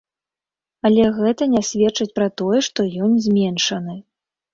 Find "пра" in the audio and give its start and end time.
2.17-2.27